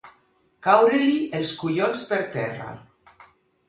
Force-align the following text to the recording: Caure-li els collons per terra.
Caure-li 0.67 1.21
els 1.41 1.53
collons 1.61 2.05
per 2.11 2.21
terra. 2.41 2.77